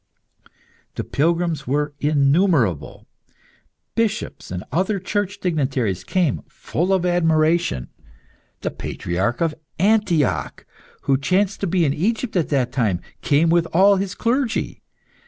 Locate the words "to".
11.59-11.67